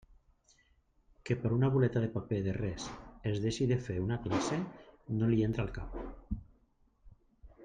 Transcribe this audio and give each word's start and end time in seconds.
Que 1.29 1.35
per 1.43 1.51
una 1.57 1.69
boleta 1.75 2.01
de 2.05 2.09
paper 2.15 2.39
de 2.47 2.55
res 2.57 2.87
es 3.33 3.43
deixe 3.45 3.69
de 3.73 3.79
fer 3.89 4.01
una 4.07 4.19
classe, 4.27 4.59
no 5.21 5.33
li 5.35 5.49
entra 5.51 5.67
al 5.67 5.75
cap. 5.81 6.01